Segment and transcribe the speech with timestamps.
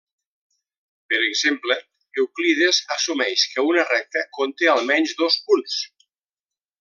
[1.13, 1.77] Per exemple,
[2.21, 5.77] Euclides assumeix que una recta conté almenys dos punts.